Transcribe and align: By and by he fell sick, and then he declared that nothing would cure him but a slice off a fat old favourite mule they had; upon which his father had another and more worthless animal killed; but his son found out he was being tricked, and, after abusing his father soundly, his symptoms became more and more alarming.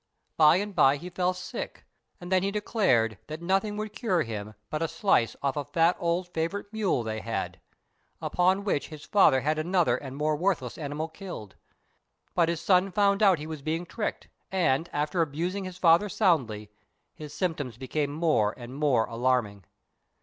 By 0.35 0.55
and 0.55 0.73
by 0.73 0.95
he 0.97 1.11
fell 1.11 1.31
sick, 1.31 1.85
and 2.19 2.31
then 2.31 2.41
he 2.41 2.49
declared 2.49 3.19
that 3.27 3.39
nothing 3.39 3.77
would 3.77 3.93
cure 3.93 4.23
him 4.23 4.55
but 4.71 4.81
a 4.81 4.87
slice 4.87 5.35
off 5.43 5.55
a 5.55 5.63
fat 5.63 5.95
old 5.99 6.27
favourite 6.29 6.65
mule 6.73 7.03
they 7.03 7.19
had; 7.19 7.61
upon 8.19 8.63
which 8.63 8.87
his 8.87 9.05
father 9.05 9.41
had 9.41 9.59
another 9.59 9.95
and 9.95 10.17
more 10.17 10.35
worthless 10.35 10.79
animal 10.79 11.07
killed; 11.07 11.55
but 12.33 12.49
his 12.49 12.61
son 12.61 12.91
found 12.91 13.21
out 13.21 13.37
he 13.37 13.45
was 13.45 13.61
being 13.61 13.85
tricked, 13.85 14.27
and, 14.51 14.89
after 14.91 15.21
abusing 15.21 15.65
his 15.65 15.77
father 15.77 16.09
soundly, 16.09 16.71
his 17.13 17.31
symptoms 17.31 17.77
became 17.77 18.09
more 18.11 18.55
and 18.57 18.73
more 18.77 19.05
alarming. 19.05 19.65